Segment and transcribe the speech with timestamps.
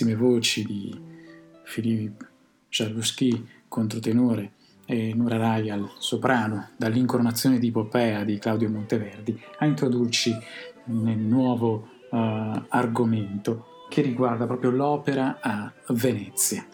[0.00, 0.98] bellissime voci di
[1.62, 2.26] Philippe
[2.68, 4.52] Jaruski, controtenore,
[4.86, 10.36] e Nura Rayal, soprano, dall'incoronazione di Popea di Claudio Monteverdi, a introdurci
[10.84, 12.16] nel nuovo uh,
[12.68, 16.66] argomento che riguarda proprio l'opera a Venezia.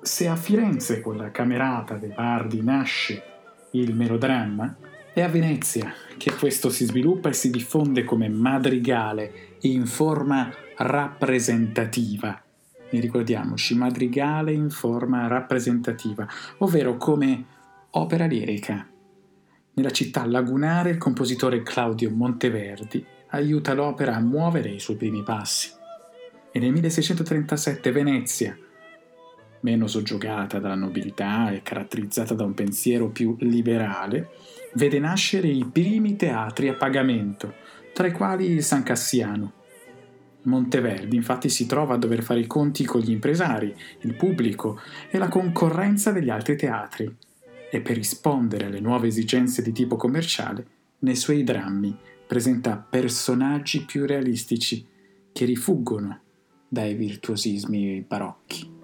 [0.00, 3.22] Se a Firenze con la camerata dei Bardi nasce
[3.72, 4.76] il melodramma,
[5.18, 12.40] è a Venezia che questo si sviluppa e si diffonde come madrigale in forma rappresentativa.
[12.90, 16.26] Ne ricordiamoci, madrigale in forma rappresentativa,
[16.58, 17.44] ovvero come
[17.90, 18.86] opera lirica.
[19.74, 25.70] Nella città lagunare il compositore Claudio Monteverdi aiuta l'opera a muovere i suoi primi passi.
[26.52, 28.56] E nel 1637 Venezia,
[29.60, 34.30] meno soggiogata dalla nobiltà e caratterizzata da un pensiero più liberale,
[34.74, 37.54] vede nascere i primi teatri a pagamento,
[37.92, 39.52] tra i quali San Cassiano.
[40.42, 44.80] Monteverdi infatti si trova a dover fare i conti con gli impresari, il pubblico
[45.10, 47.16] e la concorrenza degli altri teatri
[47.70, 50.66] e per rispondere alle nuove esigenze di tipo commerciale,
[51.00, 51.96] nei suoi drammi
[52.26, 54.86] presenta personaggi più realistici
[55.32, 56.20] che rifuggono
[56.68, 58.77] dai virtuosismi barocchi.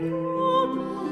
[0.00, 1.03] Benedicat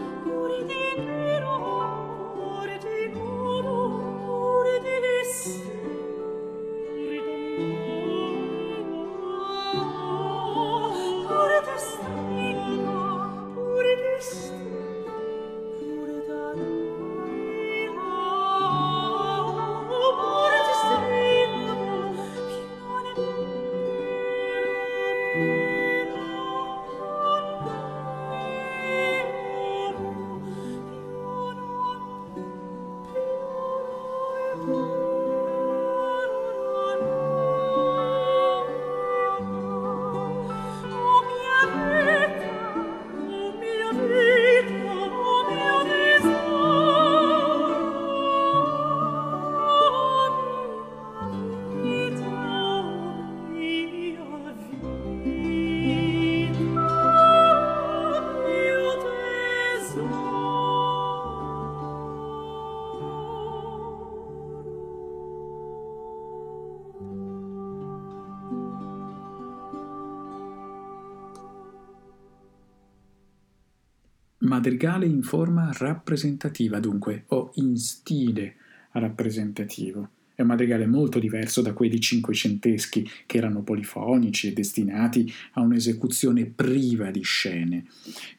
[74.52, 78.56] madrigale in forma rappresentativa, dunque, o in stile
[78.92, 80.10] rappresentativo.
[80.34, 86.44] È un madrigale molto diverso da quelli cinquecenteschi, che erano polifonici e destinati a un'esecuzione
[86.44, 87.87] priva di scene,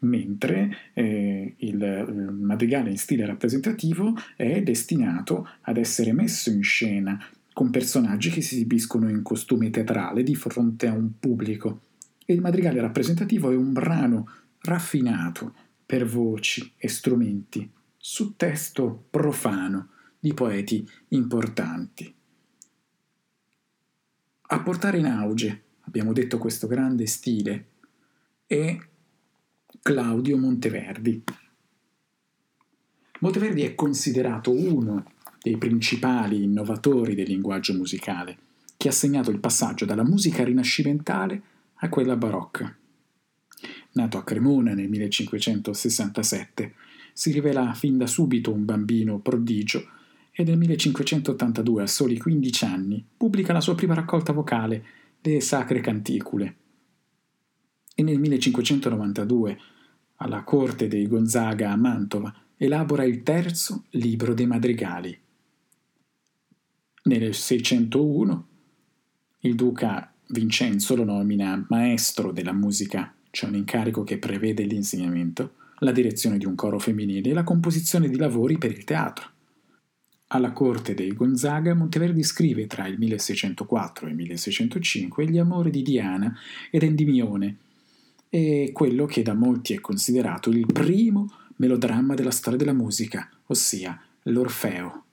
[0.02, 7.20] mentre eh, il, madrigale in stile rappresentativo è destinato ad essere messo in scena
[7.54, 11.82] con personaggi che si esibiscono in costume teatrale di fronte a un pubblico.
[12.24, 14.28] E il madrigale rappresentativo è un brano
[14.62, 15.54] raffinato,
[15.94, 22.12] per voci e strumenti, su testo profano di poeti importanti.
[24.42, 27.68] A portare in auge, abbiamo detto questo grande stile,
[28.48, 28.76] è
[29.84, 31.24] Claudio Monteverdi.
[33.20, 35.12] Monteverdi è considerato uno
[35.44, 38.38] dei principali innovatori del linguaggio musicale,
[38.78, 41.42] che ha segnato il passaggio dalla musica rinascimentale
[41.76, 42.76] a quella barocca
[43.94, 46.74] nato a Cremona nel 1567,
[47.14, 49.88] si rivela fin da subito un bambino prodigio
[50.32, 54.84] e nel 1582, a soli 15 anni, pubblica la sua prima raccolta vocale,
[55.22, 56.56] Le Sacre Canticule.
[57.94, 59.60] E nel 1592,
[60.16, 65.16] alla corte dei Gonzaga a Mantova, elabora il terzo libro dei madrigali.
[67.04, 68.48] Nel 601
[69.42, 75.92] il duca Vincenzo lo nomina maestro della musica c'è un incarico che prevede l'insegnamento, la
[75.92, 79.28] direzione di un coro femminile e la composizione di lavori per il teatro.
[80.28, 85.82] Alla corte dei Gonzaga, Monteverdi scrive tra il 1604 e il 1605 Gli amori di
[85.82, 86.32] Diana
[86.70, 87.58] ed Endimione,
[88.30, 94.00] e quello che da molti è considerato il primo melodramma della storia della musica, ossia
[94.26, 95.06] l'Orfeo.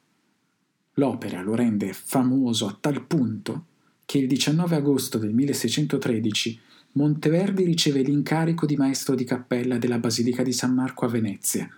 [0.95, 3.65] L'opera lo rende famoso a tal punto
[4.05, 6.61] che il 19 agosto del 1613
[6.93, 11.69] Monteverdi riceve l'incarico di maestro di cappella della Basilica di San Marco a Venezia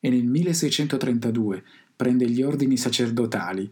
[0.00, 1.62] e nel 1632
[1.94, 3.70] prende gli ordini sacerdotali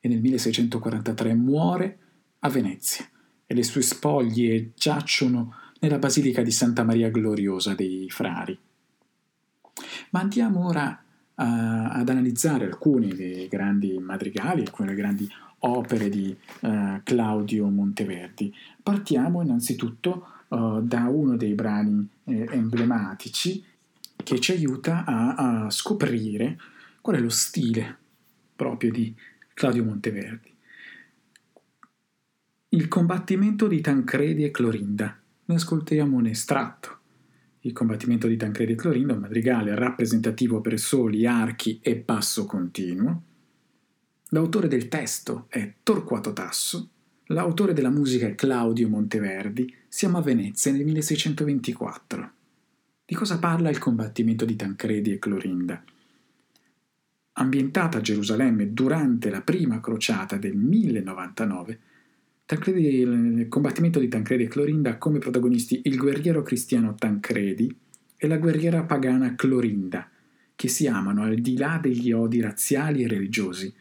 [0.00, 1.98] e nel 1643 muore
[2.40, 3.08] a Venezia
[3.46, 8.58] e le sue spoglie giacciono nella Basilica di Santa Maria Gloriosa dei Frari.
[10.10, 11.04] Ma andiamo ora
[11.40, 15.28] ad analizzare alcuni dei grandi madrigali, alcune delle grandi
[15.60, 18.54] opere di uh, Claudio Monteverdi.
[18.82, 23.64] Partiamo innanzitutto uh, da uno dei brani eh, emblematici
[24.16, 25.34] che ci aiuta a,
[25.64, 26.58] a scoprire
[27.00, 27.96] qual è lo stile
[28.54, 29.14] proprio di
[29.54, 30.54] Claudio Monteverdi.
[32.70, 35.18] Il combattimento di Tancredi e Clorinda.
[35.46, 36.96] Ne ascoltiamo un estratto.
[37.60, 43.22] Il combattimento di Tancredi e Clorinda, un madrigale rappresentativo per soli, archi e basso continuo.
[44.32, 46.90] L'autore del testo è Torquato Tasso,
[47.28, 52.32] l'autore della musica è Claudio Monteverdi, siamo a Venezia nel 1624.
[53.06, 55.82] Di cosa parla il combattimento di Tancredi e Clorinda?
[57.32, 61.78] Ambientata a Gerusalemme durante la prima crociata del 1099,
[62.44, 67.74] Tancredi, il combattimento di Tancredi e Clorinda ha come protagonisti il guerriero cristiano Tancredi
[68.14, 70.06] e la guerriera pagana Clorinda,
[70.54, 73.72] che si amano al di là degli odi razziali e religiosi.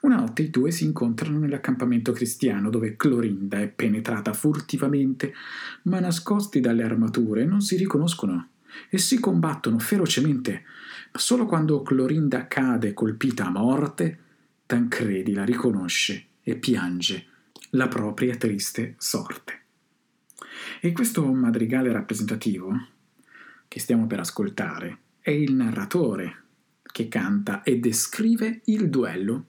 [0.00, 5.32] Una notte i due si incontrano nell'accampamento cristiano dove Clorinda è penetrata furtivamente,
[5.82, 8.50] ma nascosti dalle armature non si riconoscono
[8.88, 10.62] e si combattono ferocemente,
[11.12, 14.18] ma solo quando Clorinda cade colpita a morte,
[14.66, 17.26] Tancredi la riconosce e piange
[17.70, 19.62] la propria triste sorte.
[20.80, 22.72] E questo madrigale rappresentativo
[23.66, 26.42] che stiamo per ascoltare è il narratore
[26.82, 29.44] che canta e descrive il duello.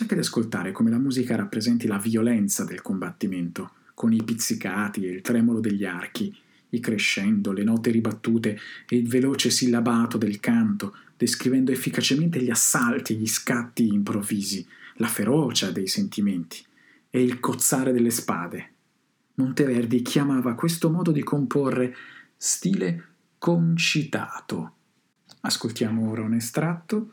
[0.00, 5.10] Cerca di ascoltare come la musica rappresenti la violenza del combattimento, con i pizzicati e
[5.10, 6.34] il tremolo degli archi,
[6.70, 8.58] i crescendo, le note ribattute
[8.88, 15.70] e il veloce sillabato del canto, descrivendo efficacemente gli assalti gli scatti improvvisi, la ferocia
[15.70, 16.64] dei sentimenti
[17.10, 18.72] e il cozzare delle spade.
[19.34, 21.94] Monteverdi chiamava questo modo di comporre
[22.38, 23.04] stile
[23.36, 24.72] concitato.
[25.42, 27.12] Ascoltiamo ora un estratto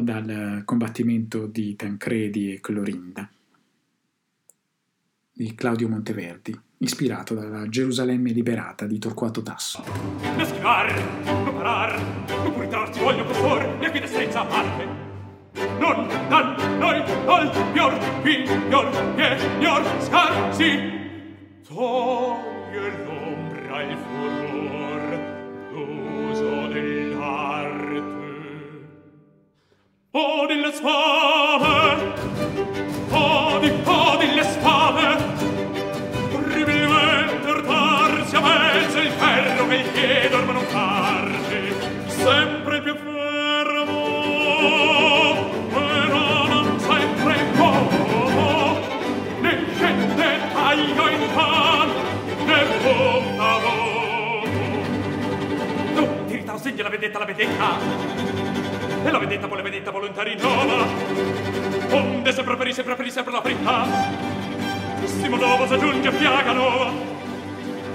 [0.00, 3.28] dal combattimento di Tancredi e Clorinda
[5.34, 9.84] di Claudio Monteverdi ispirato dalla Gerusalemme liberata di Torquato Tasso.
[10.36, 15.10] Ne schivar, non parar, non puritarsi voglio profor, e senza parte.
[15.78, 20.90] Non dan noi al pior, pior, pior, scarsi.
[21.66, 25.02] Toglie l'ombra il furor,
[30.14, 32.12] Odi le spade,
[33.08, 35.16] odi, odi le spade,
[36.34, 41.74] orribilmente urtarsi a mezzo il ferro che il chiedo ormai non tardi,
[42.08, 43.94] sempre più fermo,
[45.72, 48.80] però sempre poco,
[49.40, 51.90] né scende taglio in pan,
[52.44, 54.50] né punta voto.
[55.94, 58.20] Tu, ti ritarsiglia la vedetta, la vedetta,
[59.04, 60.86] e la vendetta vuole la vendetta volontarinoma
[61.90, 63.86] onde se preferi se preferi sempre la frittà
[65.04, 66.90] Simo dopo se giunge piaga nuova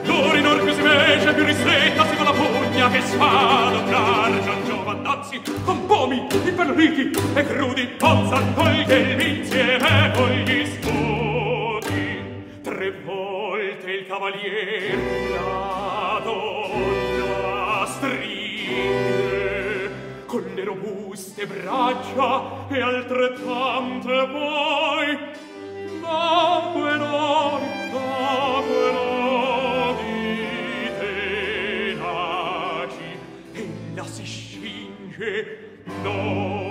[0.04, 4.66] Dori nor più si mece più ristretta si va la pugna che sfa dobrar Gian
[4.66, 12.22] Giovannazzi con pomi, impelloniti e crudi pozzan poi che il insieme con gli scudi
[12.62, 14.98] tre volte il cavalier
[15.32, 18.37] la donna stringe
[20.58, 25.18] le robuste braccia e altrettante poi
[26.02, 27.60] davvero
[27.92, 29.06] davvero
[30.02, 30.90] di
[31.94, 33.20] tenaci
[33.54, 36.67] ella si scinge no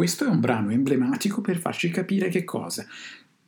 [0.00, 2.86] questo è un brano emblematico per farci capire che cosa?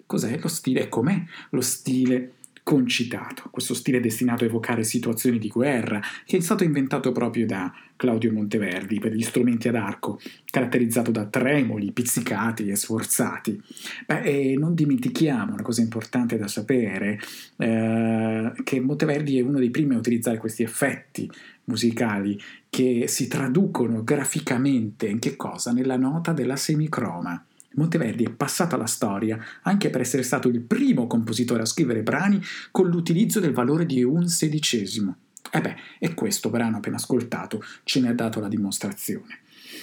[0.05, 2.33] cos'è lo stile e com'è lo stile
[2.73, 7.71] concitato, questo stile destinato a evocare situazioni di guerra, che è stato inventato proprio da
[7.97, 10.19] Claudio Monteverdi per gli strumenti ad arco,
[10.51, 13.61] caratterizzato da tremoli, pizzicati e sforzati.
[14.07, 17.21] Beh, e non dimentichiamo una cosa importante da sapere,
[17.59, 21.31] eh, che Monteverdi è uno dei primi a utilizzare questi effetti
[21.65, 25.73] musicali che si traducono graficamente in che cosa?
[25.73, 27.45] Nella nota della semicroma.
[27.75, 32.41] Monteverdi è passato alla storia anche per essere stato il primo compositore a scrivere brani
[32.71, 35.17] con l'utilizzo del valore di un sedicesimo.
[35.51, 39.41] E beh, e questo brano appena ascoltato ce ne ha dato la dimostrazione.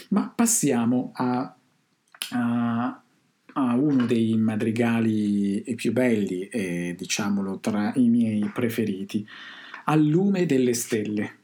[0.10, 1.56] Ma passiamo a,
[2.32, 3.02] a
[3.54, 9.26] a uno dei madrigali più belli e diciamolo tra i miei preferiti,
[9.86, 11.39] Al lume delle stelle.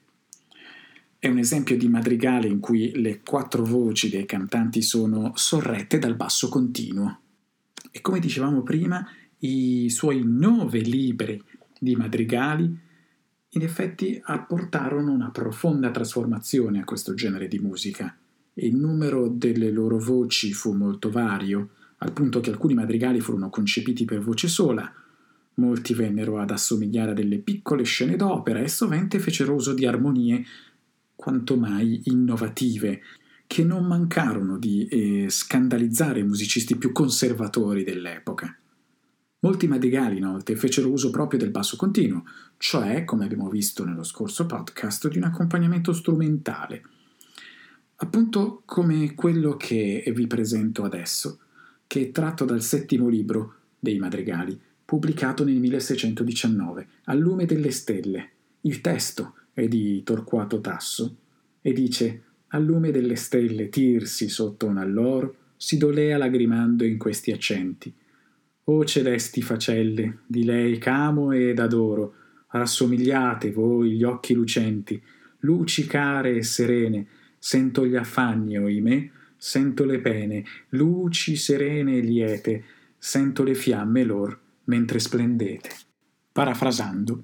[1.25, 6.15] È un esempio di madrigale in cui le quattro voci dei cantanti sono sorrette dal
[6.15, 7.19] basso continuo.
[7.89, 9.03] E come dicevamo prima,
[9.39, 11.41] i suoi nove libri
[11.79, 12.65] di madrigali
[13.49, 18.15] in effetti apportarono una profonda trasformazione a questo genere di musica.
[18.53, 24.05] Il numero delle loro voci fu molto vario, al punto che alcuni madrigali furono concepiti
[24.05, 24.93] per voce sola,
[25.55, 30.45] molti vennero ad assomigliare a delle piccole scene d'opera e sovente fecero uso di armonie
[31.15, 33.01] quanto mai innovative,
[33.47, 38.57] che non mancarono di eh, scandalizzare i musicisti più conservatori dell'epoca.
[39.39, 42.23] Molti madrigali inoltre fecero uso proprio del basso continuo,
[42.57, 46.81] cioè, come abbiamo visto nello scorso podcast, di un accompagnamento strumentale,
[47.97, 51.39] appunto come quello che vi presento adesso,
[51.85, 58.31] che è tratto dal settimo libro dei madrigali, pubblicato nel 1619, Al lume delle stelle.
[58.61, 61.17] Il testo è di Torquato Tasso
[61.59, 67.31] e dice Al lume delle stelle tirsi sotto un alloro, si dolea lagrimando in questi
[67.31, 67.91] accenti–
[68.67, 72.13] o celesti facelle, di lei ch'amo ed adoro,
[72.49, 74.99] rassomigliate voi gli occhi lucenti,
[75.39, 77.05] luci care e serene,
[77.37, 82.63] sento gli affanni, oimè, sento le pene, luci serene e liete,
[82.97, 85.69] sento le fiamme lor mentre splendete.
[86.31, 87.23] Parafrasando,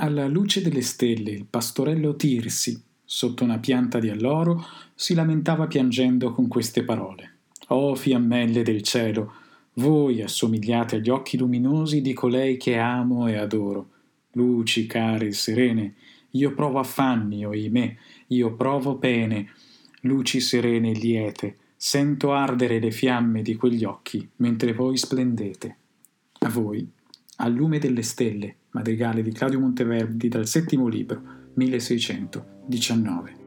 [0.00, 4.64] alla luce delle stelle il pastorello Tirsi, sotto una pianta di alloro,
[4.94, 7.34] si lamentava piangendo con queste parole.
[7.68, 9.34] O fiammelle del cielo,
[9.74, 13.90] voi assomigliate agli occhi luminosi di colei che amo e adoro.
[14.32, 15.94] Luci care e serene,
[16.30, 17.96] io provo affanni, oimè,
[18.28, 19.50] io provo pene,
[20.02, 25.76] luci serene e liete, sento ardere le fiamme di quegli occhi mentre voi splendete.
[26.38, 26.88] A voi,
[27.36, 31.22] al lume delle stelle, madrigale di Claudio Monteverdi dal settimo libro,
[31.54, 33.39] 1619.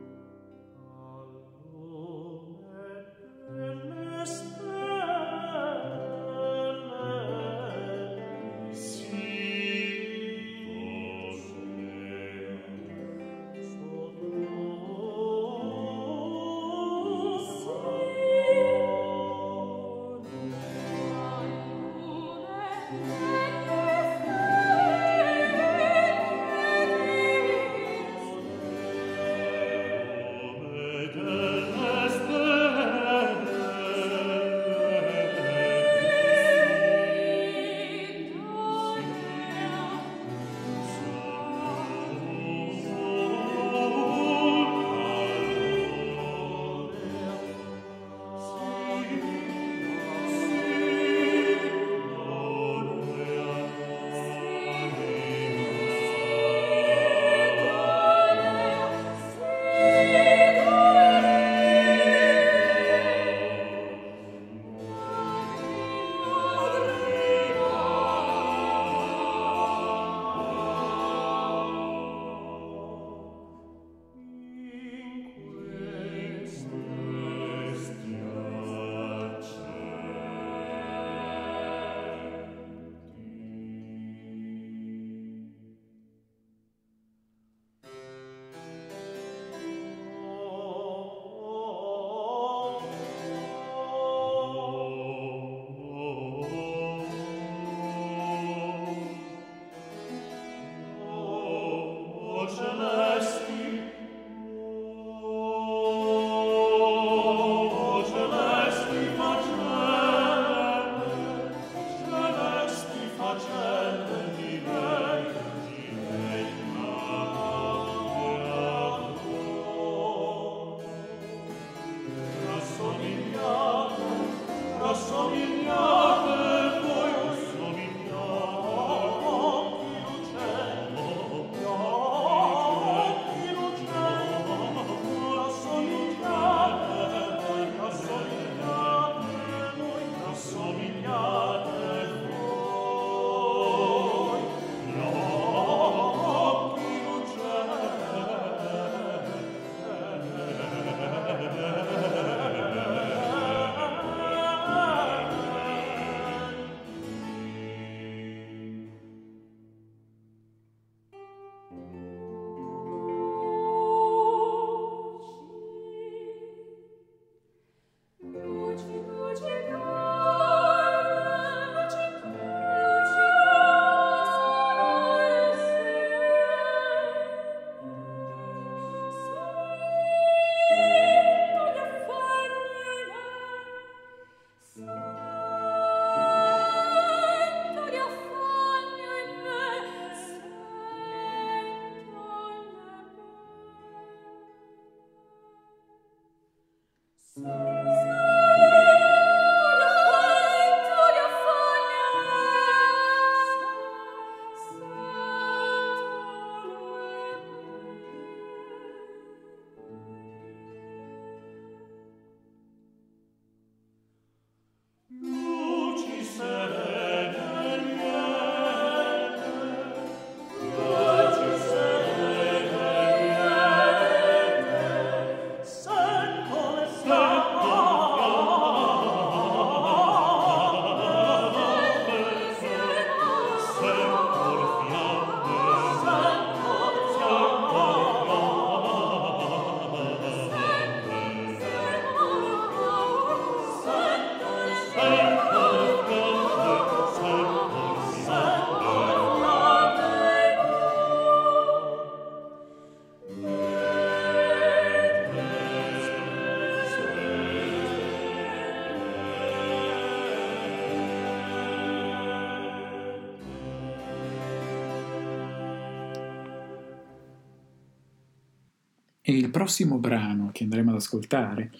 [269.25, 271.71] E il prossimo brano che andremo ad ascoltare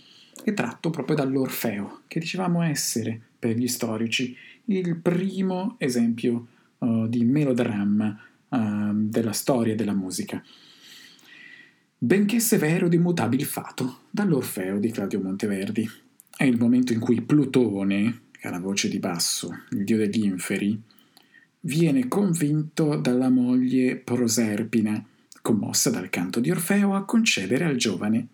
[0.46, 4.34] è tratto proprio dall'Orfeo, che dicevamo essere, per gli storici,
[4.66, 10.42] il primo esempio uh, di melodramma uh, della storia della musica.
[11.98, 15.90] Benché severo ed immutabile fato, dall'Orfeo di Claudio Monteverdi.
[16.36, 20.24] È il momento in cui Plutone, che ha la voce di basso, il dio degli
[20.24, 20.82] inferi,
[21.60, 25.06] viene convinto dalla moglie Proserpina
[25.44, 28.28] commossa dal canto di Orfeo, a concedere al giovane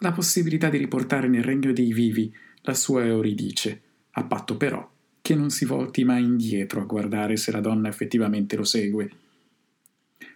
[0.00, 4.90] la possibilità di riportare nel regno dei vivi la sua Euridice, a patto però
[5.22, 9.10] che non si volti mai indietro a guardare se la donna effettivamente lo segue.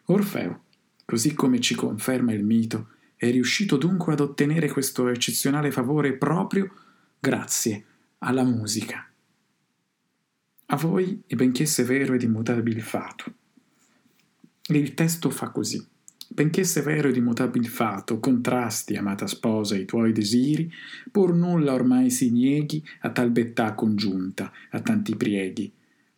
[0.07, 0.63] Orfeo,
[1.05, 6.73] così come ci conferma il mito, è riuscito dunque ad ottenere questo eccezionale favore proprio
[7.19, 7.85] grazie
[8.19, 9.09] alla musica.
[10.67, 13.33] A voi è benché severo ed immutabile fato.
[14.69, 15.85] Il testo fa così.
[16.35, 20.73] Benché severo ed immutabile fato, contrasti, amata sposa, i tuoi desiri,
[21.11, 25.71] pur nulla ormai si nieghi a tal bettà congiunta, a tanti prieghi.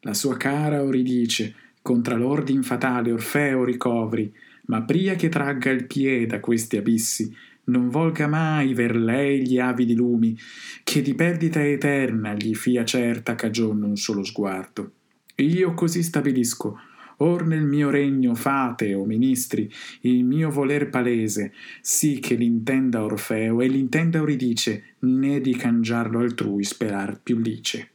[0.03, 4.33] La sua cara oridice, contra l'ordin fatale Orfeo ricovri,
[4.67, 9.59] ma pria che tragga il piede da questi abissi, non volga mai ver lei gli
[9.59, 10.39] avidi lumi,
[10.85, 14.93] che di perdita eterna gli fia certa cagion un solo sguardo.
[15.39, 16.79] Io così stabilisco,
[17.19, 19.71] Or nel mio regno fate, o ministri,
[20.03, 26.65] il mio voler palese, sì che l'intenda Orfeo e l'intenda Euridice, né di cangiarlo altrui
[26.65, 27.91] sperar più lice.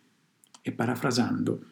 [0.62, 1.64] E parafrasando,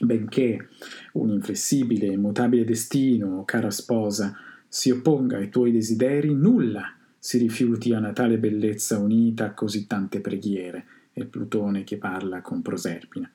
[0.00, 0.68] benché
[1.14, 4.36] un inflessibile e immutabile destino, cara sposa,
[4.68, 9.86] si opponga ai tuoi desideri, nulla si rifiuti a una tale bellezza unita a così
[9.86, 10.86] tante preghiere.
[11.12, 13.30] È Plutone che parla con Proserpina.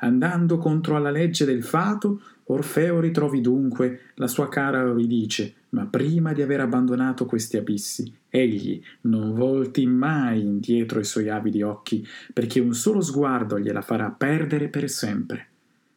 [0.00, 6.32] Andando contro alla legge del fato, Orfeo ritrovi dunque la sua cara Euridice, ma prima
[6.32, 12.60] di aver abbandonato questi abissi, egli non volti mai indietro i suoi avidi occhi, perché
[12.60, 15.48] un solo sguardo gliela farà perdere per sempre.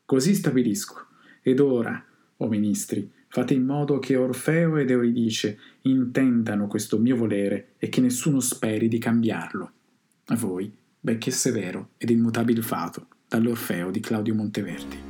[0.06, 1.06] Così stabilisco.
[1.44, 2.04] Ed ora,
[2.38, 8.02] o ministri, fate in modo che Orfeo ed Euridice intendano questo mio volere e che
[8.02, 9.72] nessuno speri di cambiarlo.
[10.26, 15.09] A voi, benché severo ed immutabile fato, dall'Orfeo di Claudio Monteverdi.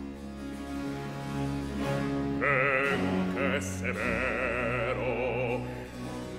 [3.59, 5.59] esse vero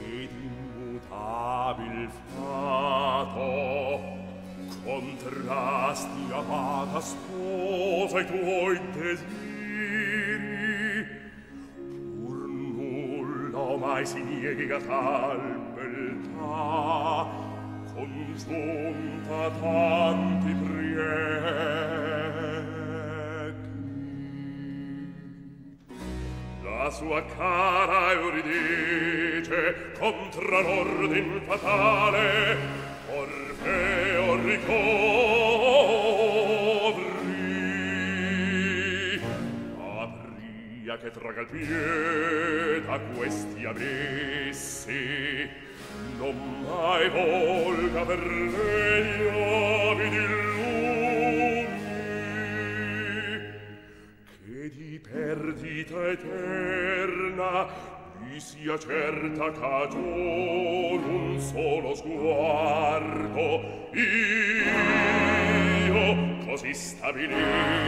[0.00, 4.00] ed immutabil fato
[4.84, 10.30] contrasti amata sposa i tuoi desiri.
[12.16, 15.40] Pur nulla mai si niega tal
[15.76, 17.28] beltà
[17.92, 22.09] congiunta tanti prieri
[26.90, 32.56] la sua cara Euridice contra l'ordin fatale.
[33.14, 35.38] Orfeo ricovri
[39.78, 45.48] Apria che traga il piede a questi abissi.
[46.18, 49.28] Non mai volga per lei
[49.90, 51.28] avi di lumi
[54.44, 56.59] che di perdita eterna
[58.18, 63.88] vi sia certa cagion un solo sguardo.
[65.86, 67.80] Io così stabilisco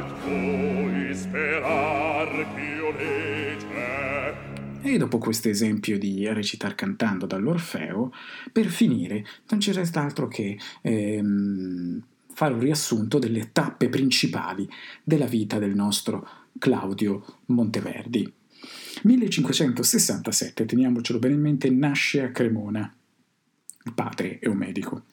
[0.00, 4.50] tuoi sperar più legge.
[4.84, 8.12] E dopo questo esempio di recitar cantando dall'Orfeo,
[8.50, 12.02] per finire non ci resta altro che ehm,
[12.32, 14.68] fare un riassunto delle tappe principali
[15.04, 16.26] della vita del nostro
[16.58, 18.32] Claudio Monteverdi.
[19.02, 22.92] 1567, teniamocelo bene in mente, nasce a Cremona.
[23.84, 25.04] Il padre è un medico.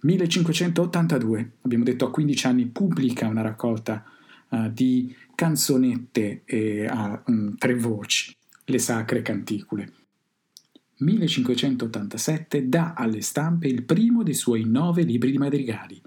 [0.00, 4.04] 1582, abbiamo detto a 15 anni, pubblica una raccolta
[4.48, 9.92] uh, di canzonette eh, a um, tre voci, le sacre canticule.
[10.98, 16.00] 1587 dà alle stampe il primo dei suoi nove libri di madrigali.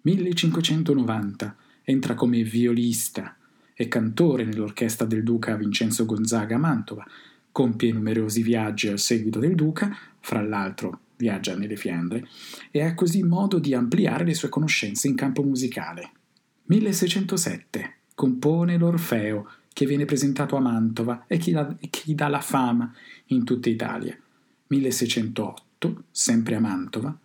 [0.00, 3.36] 1590 entra come violista
[3.72, 7.06] e cantore nell'orchestra del duca Vincenzo Gonzaga a Mantova,
[7.52, 12.26] compie numerosi viaggi al seguito del duca, fra l'altro viaggia nelle Fiandre,
[12.70, 16.10] e ha così modo di ampliare le sue conoscenze in campo musicale.
[16.64, 21.52] 1607 compone l'Orfeo, che viene presentato a Mantova e che
[22.04, 22.92] gli dà la fama
[23.26, 24.16] in tutta Italia.
[24.66, 27.16] 1608, sempre a Mantova,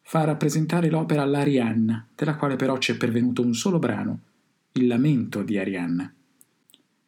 [0.00, 4.20] fa rappresentare l'opera L'Arianna, della quale però ci è pervenuto un solo brano,
[4.72, 6.12] il lamento di Arianna.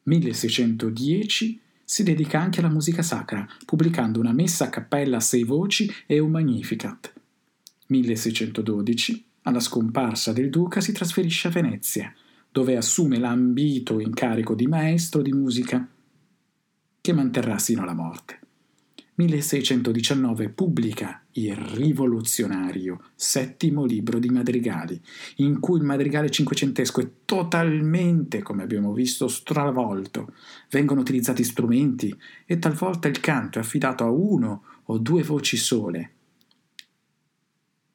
[0.04, 5.90] 1610 si dedica anche alla musica sacra, pubblicando una messa a cappella a sei voci
[6.06, 7.12] e un Magnificat.
[7.86, 12.14] 1612, alla scomparsa del duca, si trasferisce a Venezia,
[12.50, 15.88] dove assume l'ambito incarico di maestro di musica
[17.00, 18.41] che manterrà sino alla morte.
[19.14, 24.98] 1619 pubblica il rivoluzionario settimo libro di madrigali,
[25.36, 30.32] in cui il madrigale cinquecentesco è totalmente, come abbiamo visto, stravolto.
[30.70, 36.12] Vengono utilizzati strumenti e talvolta il canto è affidato a uno o due voci sole.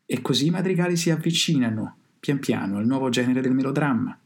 [0.05, 4.17] E così i madrigali si avvicinano, pian piano, al nuovo genere del melodramma.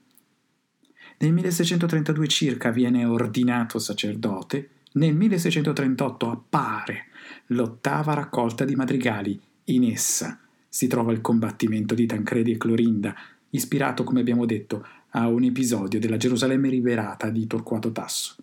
[1.19, 7.05] Nel 1632 circa viene ordinato sacerdote nel 1638 appare
[7.47, 9.39] l'ottava raccolta di madrigali.
[9.65, 13.15] In essa si trova il combattimento di Tancredi e Clorinda,
[13.51, 18.35] ispirato, come abbiamo detto, a un episodio della Gerusalemme liberata di Torquato Tasso.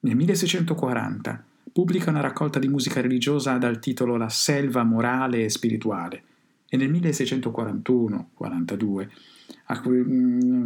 [0.00, 6.22] Nel 1640 pubblica una raccolta di musica religiosa dal titolo La selva morale e spirituale
[6.68, 9.08] e nel 1641-42
[9.66, 9.80] a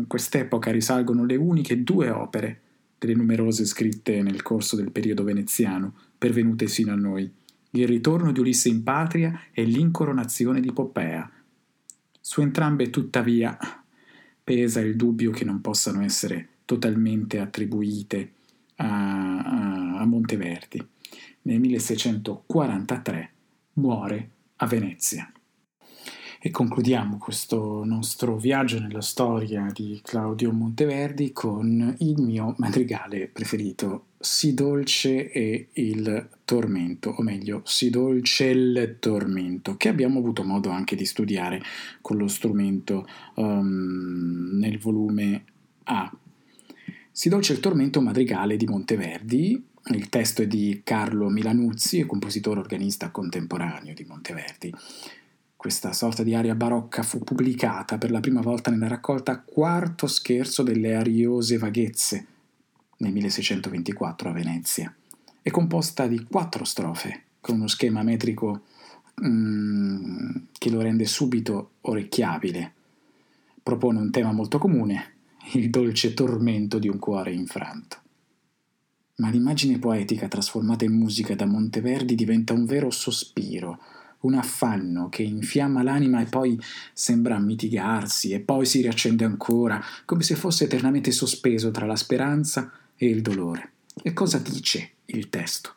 [0.07, 2.61] quest'epoca risalgono le uniche due opere
[2.99, 7.31] delle numerose scritte nel corso del periodo veneziano, pervenute sino a noi,
[7.71, 11.31] il ritorno di Ulisse in patria e l'incoronazione di Poppea.
[12.21, 13.57] Su entrambe, tuttavia,
[14.43, 18.33] pesa il dubbio che non possano essere totalmente attribuite
[18.77, 20.85] a, a, a Monteverdi.
[21.43, 23.31] Nel 1643
[23.75, 25.31] muore a Venezia.
[26.47, 34.05] E concludiamo questo nostro viaggio nella storia di Claudio Monteverdi con il mio madrigale preferito,
[34.21, 40.71] Si dolce e il tormento, o meglio, Si dolce il tormento, che abbiamo avuto modo
[40.71, 41.61] anche di studiare
[42.01, 45.43] con lo strumento um, nel volume
[45.83, 46.17] A.
[47.11, 53.11] Si dolce il tormento, madrigale di Monteverdi, il testo è di Carlo Milanuzzi, compositore organista
[53.11, 54.73] contemporaneo di Monteverdi.
[55.67, 60.63] Questa sorta di aria barocca fu pubblicata per la prima volta nella raccolta Quarto scherzo
[60.63, 62.27] delle ariose vaghezze
[62.99, 64.95] nel 1624 a Venezia.
[65.43, 68.63] È composta di quattro strofe, con uno schema metrico
[69.27, 72.73] mm, che lo rende subito orecchiabile.
[73.61, 75.15] Propone un tema molto comune,
[75.55, 77.97] il dolce tormento di un cuore infranto.
[79.17, 83.81] Ma l'immagine poetica trasformata in musica da Monteverdi diventa un vero sospiro,
[84.21, 86.59] un affanno che infiamma l'anima e poi
[86.93, 92.73] sembra mitigarsi e poi si riaccende ancora, come se fosse eternamente sospeso tra la speranza
[92.97, 93.73] e il dolore.
[94.03, 95.73] E cosa dice il testo?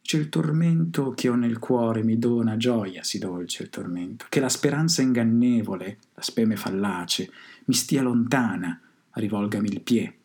[0.00, 4.38] C'è il tormento che ho nel cuore, mi dona gioia, si dolce il tormento, che
[4.38, 7.30] la speranza ingannevole, la speme fallace,
[7.64, 8.78] mi stia lontana,
[9.12, 10.18] rivolgami il pie,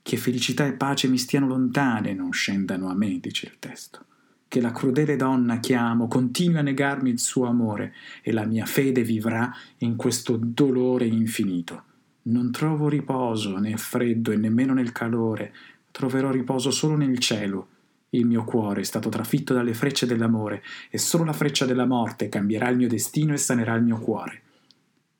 [0.00, 4.06] che felicità e pace mi stiano lontane, non scendano a me, dice il testo
[4.48, 8.66] che la crudele donna che amo continui a negarmi il suo amore e la mia
[8.66, 11.82] fede vivrà in questo dolore infinito.
[12.22, 15.52] Non trovo riposo né freddo e nemmeno nel calore,
[15.90, 17.68] troverò riposo solo nel cielo.
[18.10, 22.28] Il mio cuore è stato trafitto dalle frecce dell'amore e solo la freccia della morte
[22.28, 24.42] cambierà il mio destino e sanerà il mio cuore.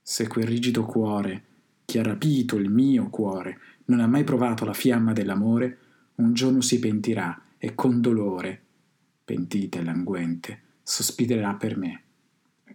[0.01, 1.43] Se quel rigido cuore,
[1.85, 5.79] che ha rapito il mio cuore, non ha mai provato la fiamma dell'amore,
[6.17, 8.63] un giorno si pentirà e con dolore
[9.25, 12.03] pentita e languente, sospirerà per me.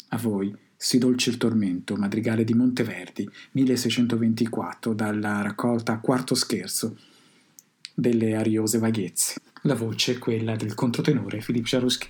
[0.10, 6.98] A voi Si dolce il tormento, madrigale di Monteverdi, 1624, dalla raccolta Quarto scherzo
[7.94, 9.42] delle ariose vaghezze.
[9.64, 12.08] La voce è quella del controtenore Philippe Jaruski.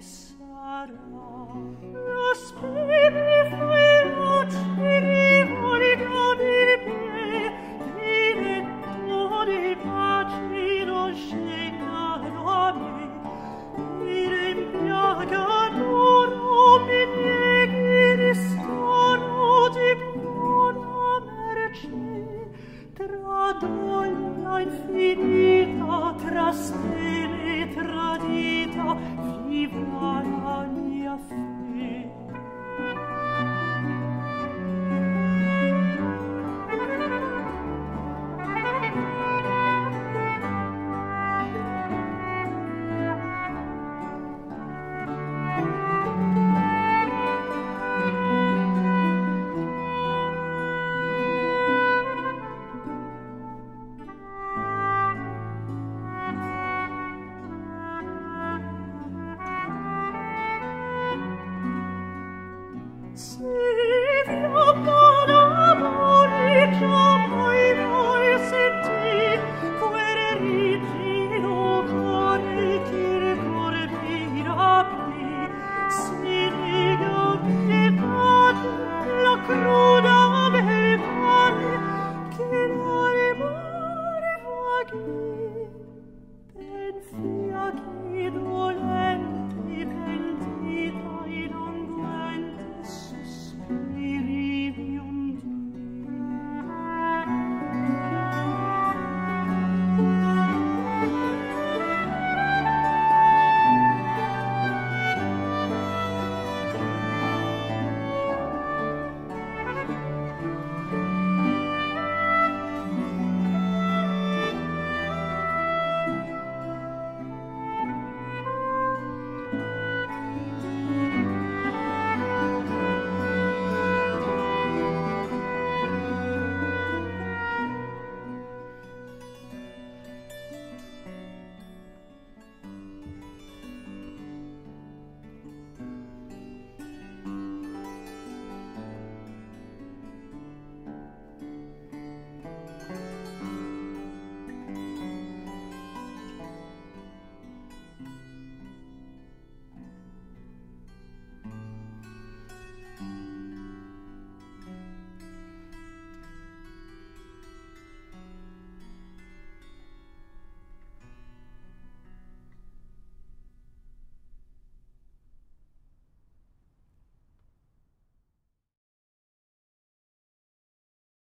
[0.00, 0.39] place